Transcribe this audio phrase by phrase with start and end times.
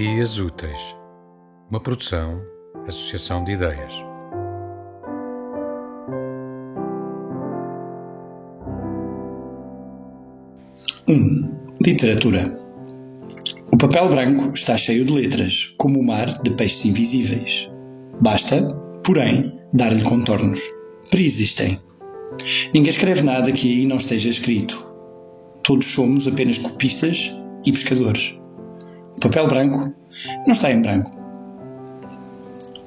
[0.00, 0.78] Dias Úteis,
[1.68, 2.40] uma produção,
[2.86, 3.92] associação de ideias.
[11.08, 11.50] Um,
[11.84, 12.56] literatura.
[13.72, 17.68] O papel branco está cheio de letras, como o mar de peixes invisíveis.
[18.20, 18.72] Basta,
[19.04, 20.60] porém, dar-lhe contornos.
[21.10, 21.80] Preexistem.
[22.72, 24.80] Ninguém escreve nada que aí não esteja escrito.
[25.64, 27.34] Todos somos apenas copistas
[27.66, 28.38] e pescadores.
[29.20, 29.92] Papel branco
[30.46, 31.10] não está em branco.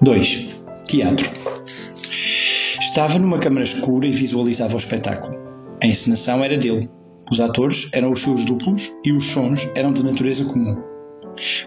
[0.02, 0.64] 2.
[0.88, 1.30] Teatro.
[2.80, 5.38] Estava numa câmara escura e visualizava o espetáculo.
[5.84, 6.90] A encenação era dele.
[7.30, 10.82] Os atores eram os seus duplos e os sons eram de natureza comum.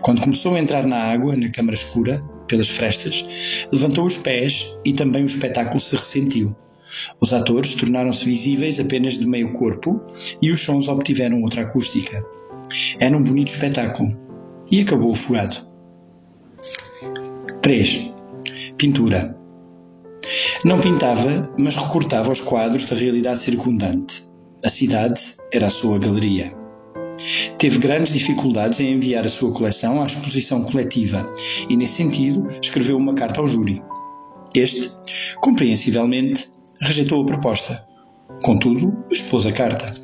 [0.00, 4.94] Quando começou a entrar na água, na câmara escura, pelas frestas, levantou os pés e
[4.94, 6.56] também o espetáculo se ressentiu.
[7.20, 10.00] Os atores tornaram-se visíveis apenas de meio corpo
[10.40, 12.24] e os sons obtiveram outra acústica.
[12.98, 14.23] Era um bonito espetáculo
[14.74, 15.68] e acabou afogado.
[17.62, 18.10] 3.
[18.76, 19.38] Pintura.
[20.64, 24.28] Não pintava, mas recortava os quadros da realidade circundante.
[24.64, 26.52] A cidade era a sua galeria.
[27.56, 31.24] Teve grandes dificuldades em enviar a sua coleção à exposição coletiva
[31.68, 33.80] e, nesse sentido, escreveu uma carta ao júri.
[34.52, 34.90] Este,
[35.40, 37.86] compreensivelmente, rejeitou a proposta.
[38.42, 40.03] Contudo, expôs a carta.